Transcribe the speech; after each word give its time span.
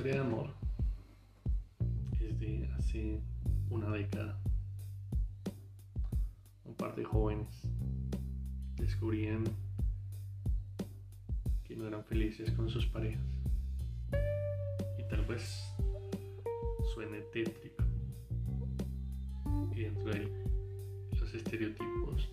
historia 0.00 0.22
de 0.22 0.26
amor 0.26 0.50
es 2.22 2.40
de 2.40 2.70
hace 2.78 3.20
una 3.68 3.90
década. 3.90 4.40
Un 6.64 6.74
par 6.74 6.96
de 6.96 7.04
jóvenes 7.04 7.68
descubrían 8.76 9.44
que 11.64 11.76
no 11.76 11.86
eran 11.86 12.02
felices 12.02 12.50
con 12.52 12.70
sus 12.70 12.86
parejas. 12.86 13.26
Y 14.98 15.02
tal 15.10 15.26
vez 15.26 15.70
suene 16.94 17.20
tétrico. 17.34 17.84
Y 19.74 19.82
dentro 19.82 20.14
de 20.14 20.32
los 21.20 21.34
estereotipos 21.34 22.30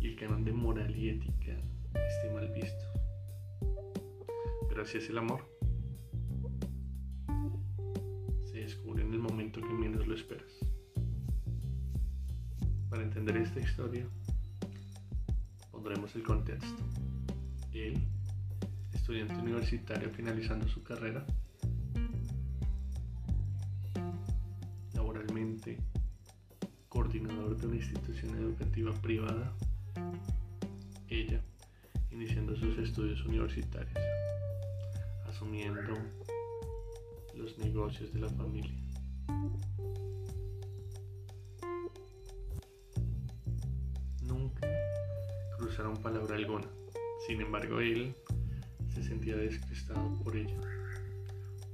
y 0.00 0.08
el 0.08 0.16
canon 0.16 0.44
de 0.44 0.52
moral 0.52 0.94
y 0.94 1.08
ética 1.08 1.56
esté 1.94 2.30
mal 2.34 2.52
visto. 2.52 2.84
Es 4.94 5.10
el 5.10 5.18
amor 5.18 5.55
descubre 8.66 9.00
en 9.00 9.12
el 9.12 9.20
momento 9.20 9.60
que 9.60 9.72
menos 9.72 10.08
lo 10.08 10.14
esperas. 10.16 10.50
Para 12.90 13.02
entender 13.04 13.36
esta 13.36 13.60
historia, 13.60 14.04
pondremos 15.70 16.14
el 16.16 16.24
contexto. 16.24 16.82
Él, 17.72 18.02
estudiante 18.92 19.34
universitario 19.36 20.10
finalizando 20.10 20.66
su 20.66 20.82
carrera, 20.82 21.24
laboralmente 24.94 25.78
coordinador 26.88 27.56
de 27.56 27.68
una 27.68 27.76
institución 27.76 28.36
educativa 28.36 28.92
privada, 28.94 29.52
ella 31.06 31.40
iniciando 32.10 32.56
sus 32.56 32.76
estudios 32.78 33.24
universitarios, 33.26 33.96
asumiendo 35.28 35.94
los 37.46 37.58
negocios 37.58 38.12
de 38.12 38.18
la 38.18 38.28
familia. 38.30 38.74
Nunca 44.22 44.68
cruzaron 45.56 45.96
palabra 46.02 46.34
alguna. 46.34 46.66
Sin 47.24 47.40
embargo, 47.40 47.78
él 47.78 48.16
se 48.92 49.04
sentía 49.04 49.36
descristado 49.36 50.12
por 50.24 50.36
ella. 50.36 50.58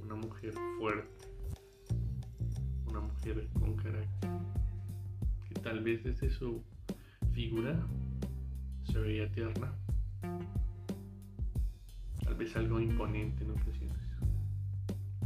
Una 0.03 0.13
mujer 0.13 0.53
fuerte, 0.77 1.27
una 2.85 2.99
mujer 2.99 3.47
con 3.53 3.75
carácter, 3.75 4.29
que 5.47 5.55
tal 5.55 5.81
vez 5.83 6.03
desde 6.03 6.29
su 6.29 6.63
figura 7.33 7.83
se 8.91 8.99
veía 8.99 9.31
tierna, 9.31 9.73
tal 12.23 12.35
vez 12.35 12.55
algo 12.55 12.79
imponente 12.79 13.43
en 13.43 13.51
ocasiones 13.51 14.03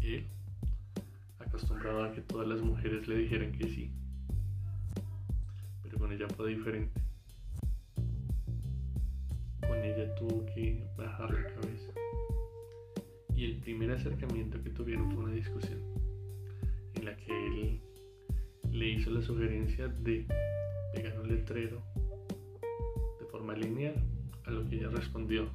él, 0.07 0.27
acostumbrado 1.57 2.03
a 2.03 2.11
que 2.11 2.21
todas 2.21 2.47
las 2.47 2.61
mujeres 2.61 3.07
le 3.07 3.17
dijeran 3.17 3.51
que 3.51 3.67
sí, 3.67 3.91
pero 5.81 5.97
con 5.97 6.11
ella 6.11 6.27
fue 6.29 6.49
diferente. 6.49 7.01
Con 9.67 9.83
ella 9.83 10.13
tuvo 10.15 10.45
que 10.45 10.87
bajar 10.95 11.33
la 11.33 11.47
cabeza. 11.55 11.93
Y 13.35 13.45
el 13.45 13.57
primer 13.57 13.89
acercamiento 13.89 14.61
que 14.61 14.69
tuvieron 14.69 15.11
fue 15.11 15.23
una 15.23 15.33
discusión 15.33 15.79
en 16.93 17.05
la 17.05 17.17
que 17.17 17.47
él 17.47 17.81
le 18.71 18.89
hizo 18.89 19.09
la 19.09 19.23
sugerencia 19.23 19.87
de 19.87 20.27
pegar 20.93 21.19
un 21.19 21.27
letrero 21.27 21.81
de 23.19 23.25
forma 23.31 23.55
lineal, 23.55 23.95
a 24.45 24.51
lo 24.51 24.63
que 24.69 24.75
ella 24.75 24.89
respondió 24.89 25.49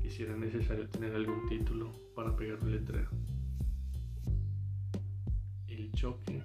que 0.00 0.08
si 0.08 0.22
era 0.22 0.34
necesario 0.34 0.88
tener 0.88 1.14
algún 1.14 1.46
título 1.46 1.92
para 2.14 2.34
pegar 2.34 2.58
un 2.62 2.72
letrero 2.72 3.27
choque 5.98 6.40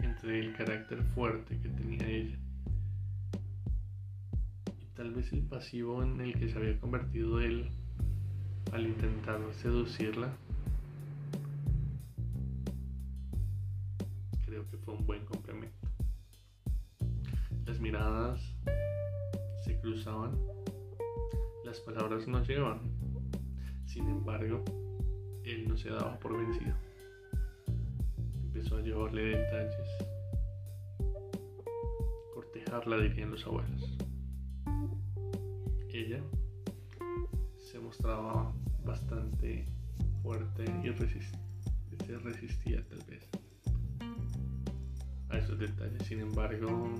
entre 0.00 0.40
el 0.40 0.56
carácter 0.56 1.02
fuerte 1.02 1.60
que 1.60 1.68
tenía 1.68 2.08
ella 2.08 2.38
y 4.80 4.86
tal 4.96 5.12
vez 5.12 5.30
el 5.34 5.42
pasivo 5.42 6.02
en 6.02 6.22
el 6.22 6.34
que 6.38 6.48
se 6.48 6.56
había 6.56 6.80
convertido 6.80 7.38
él 7.38 7.68
al 8.72 8.86
intentar 8.86 9.40
seducirla. 9.60 10.32
Creo 14.46 14.66
que 14.70 14.78
fue 14.78 14.94
un 14.94 15.04
buen 15.04 15.26
complemento. 15.26 15.86
Las 17.66 17.78
miradas 17.80 18.40
se 19.64 19.78
cruzaban, 19.80 20.34
las 21.66 21.78
palabras 21.80 22.26
no 22.26 22.42
llegaban. 22.42 22.80
Sin 23.84 24.08
embargo, 24.08 24.64
él 25.44 25.68
no 25.68 25.76
se 25.76 25.90
daba 25.90 26.18
por 26.18 26.38
vencido 26.38 26.74
empezó 28.54 28.76
a 28.76 28.82
llevarle 28.82 29.36
detalles. 29.36 29.88
Cortejarla, 32.32 32.98
dirían 32.98 33.32
los 33.32 33.44
abuelos. 33.46 33.98
Ella 35.92 36.20
se 37.58 37.80
mostraba 37.80 38.52
bastante 38.84 39.66
fuerte 40.22 40.64
y 40.82 42.04
se 42.04 42.18
resistía 42.18 42.84
tal 42.88 43.02
vez 43.08 43.28
a 45.30 45.38
esos 45.38 45.58
detalles. 45.58 46.02
Sin 46.04 46.20
embargo, 46.20 46.94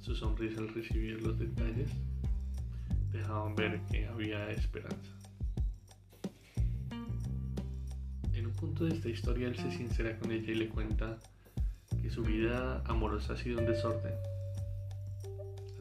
su 0.00 0.14
sonrisa 0.14 0.60
al 0.60 0.68
recibir 0.74 1.20
los 1.22 1.38
detalles 1.40 1.90
dejaban 3.10 3.56
ver 3.56 3.80
que 3.90 4.06
había 4.06 4.50
esperanza. 4.50 5.17
Punto 8.58 8.86
de 8.86 8.94
esta 8.94 9.08
historia 9.08 9.46
él 9.46 9.56
se 9.56 9.70
sincera 9.70 10.18
con 10.18 10.32
ella 10.32 10.50
y 10.50 10.56
le 10.56 10.68
cuenta 10.68 11.18
que 12.02 12.10
su 12.10 12.22
vida 12.22 12.82
amorosa 12.86 13.34
ha 13.34 13.36
sido 13.36 13.60
un 13.60 13.66
desorden. 13.66 14.14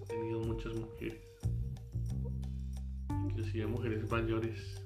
Ha 0.01 0.05
tenido 0.05 0.41
muchas 0.41 0.75
mujeres, 0.75 1.19
inclusive 3.09 3.65
mujeres 3.65 4.11
mayores, 4.11 4.81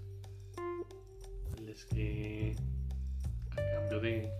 las 1.65 1.85
que 1.85 2.55
a 3.51 3.55
cambio 3.55 3.99
de 3.99 4.31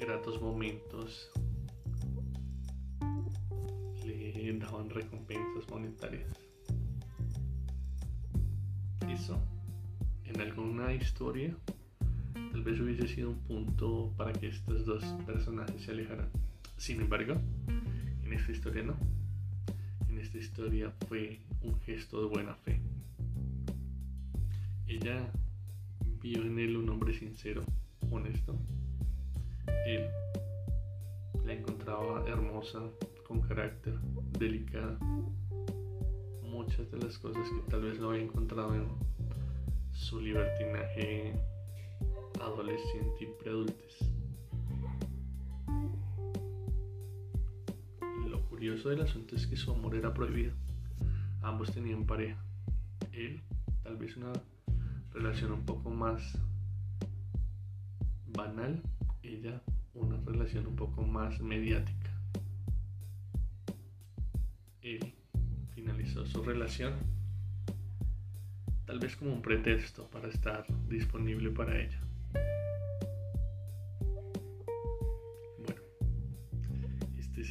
gratos 0.00 0.40
momentos 0.42 1.30
le 4.04 4.58
daban 4.58 4.90
recompensas 4.90 5.70
monetarias. 5.70 6.32
Eso 9.08 9.38
en 10.24 10.40
alguna 10.40 10.92
historia 10.94 11.56
tal 12.34 12.62
vez 12.62 12.80
hubiese 12.80 13.08
sido 13.08 13.30
un 13.30 13.38
punto 13.38 14.12
para 14.16 14.32
que 14.32 14.48
estos 14.48 14.84
dos 14.84 15.04
personajes 15.26 15.82
se 15.82 15.90
alejaran. 15.90 16.28
Sin 16.76 17.00
embargo, 17.00 17.34
en 18.24 18.32
esta 18.32 18.52
historia 18.52 18.82
no. 18.82 18.96
En 20.08 20.18
esta 20.18 20.38
historia 20.38 20.92
fue 21.08 21.40
un 21.62 21.78
gesto 21.80 22.20
de 22.22 22.28
buena 22.28 22.54
fe. 22.54 22.80
Ella 24.86 25.30
vio 26.20 26.42
en 26.42 26.58
él 26.58 26.76
un 26.76 26.88
hombre 26.90 27.14
sincero, 27.14 27.62
honesto. 28.10 28.56
Él 29.86 30.06
la 31.44 31.54
encontraba 31.54 32.24
hermosa, 32.28 32.80
con 33.26 33.40
carácter, 33.40 33.94
delicada. 34.38 34.98
Muchas 36.42 36.90
de 36.90 36.98
las 36.98 37.18
cosas 37.18 37.48
que 37.48 37.70
tal 37.70 37.82
vez 37.82 37.98
no 37.98 38.10
había 38.10 38.22
encontrado 38.22 38.74
en 38.74 38.86
su 39.92 40.20
libertinaje 40.20 41.34
adolescente 42.42 43.24
y 43.24 43.26
preadultez. 43.42 43.98
Lo 48.26 48.42
curioso 48.48 48.88
del 48.88 49.02
asunto 49.02 49.36
es 49.36 49.46
que 49.46 49.56
su 49.56 49.70
amor 49.70 49.94
era 49.94 50.12
prohibido. 50.12 50.54
Ambos 51.40 51.72
tenían 51.72 52.06
pareja. 52.06 52.44
Él, 53.12 53.42
tal 53.82 53.96
vez 53.96 54.16
una 54.16 54.32
relación 55.12 55.52
un 55.52 55.64
poco 55.64 55.90
más 55.90 56.38
banal, 58.28 58.82
ella 59.22 59.62
una 59.94 60.16
relación 60.24 60.66
un 60.66 60.76
poco 60.76 61.02
más 61.02 61.40
mediática. 61.40 62.10
Él 64.80 65.14
finalizó 65.74 66.24
su 66.26 66.42
relación 66.42 66.94
tal 68.86 68.98
vez 68.98 69.16
como 69.16 69.32
un 69.32 69.42
pretexto 69.42 70.08
para 70.10 70.28
estar 70.28 70.66
disponible 70.88 71.50
para 71.50 71.80
ella. 71.80 72.00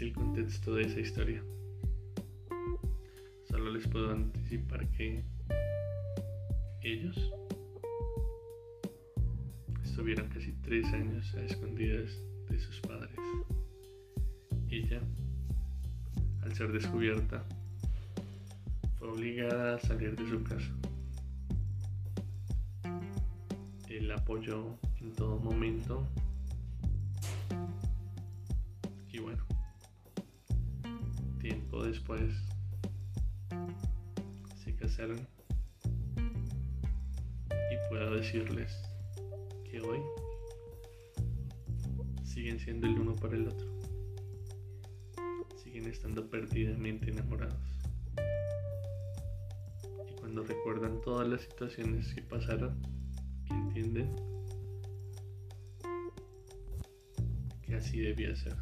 El 0.01 0.13
contexto 0.13 0.73
de 0.73 0.83
esa 0.83 0.99
historia. 0.99 1.43
Solo 3.47 3.71
les 3.71 3.87
puedo 3.87 4.11
anticipar 4.11 4.87
que 4.89 5.23
ellos 6.81 7.31
estuvieron 9.83 10.27
casi 10.29 10.53
tres 10.63 10.87
años 10.87 11.35
a 11.35 11.41
escondidas 11.41 12.09
de 12.49 12.59
sus 12.59 12.79
padres. 12.81 13.15
Ella, 14.69 15.01
al 16.41 16.55
ser 16.55 16.71
descubierta, 16.71 17.45
fue 18.97 19.09
obligada 19.09 19.75
a 19.75 19.79
salir 19.79 20.15
de 20.15 20.27
su 20.27 20.43
casa. 20.43 20.80
Él 24.01 24.11
apoyó 24.13 24.79
en 24.99 25.13
todo 25.13 25.37
momento. 25.37 26.07
Y 29.13 29.19
bueno, 29.19 29.45
tiempo 31.39 31.83
después 31.83 32.33
se 34.55 34.75
casaron. 34.75 35.19
Y 37.45 37.89
puedo 37.89 38.15
decirles 38.15 38.75
que 39.69 39.79
hoy 39.81 39.99
siguen 42.23 42.59
siendo 42.59 42.87
el 42.87 42.97
uno 42.97 43.15
para 43.15 43.35
el 43.35 43.49
otro. 43.49 43.67
Siguen 45.63 45.85
estando 45.85 46.27
perdidamente 46.27 47.11
enamorados. 47.11 47.61
Y 50.09 50.15
cuando 50.19 50.41
recuerdan 50.43 51.01
todas 51.01 51.27
las 51.27 51.41
situaciones 51.41 52.15
que 52.15 52.23
pasaron, 52.23 52.81
entienden 53.53 54.15
que 57.61 57.75
así 57.75 57.99
debía 57.99 58.35
ser. 58.35 58.55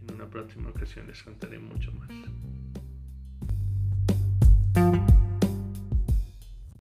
En 0.00 0.14
una 0.14 0.28
próxima 0.28 0.70
ocasión 0.70 1.06
les 1.06 1.22
contaré 1.22 1.58
mucho 1.58 1.92
más. 1.92 2.08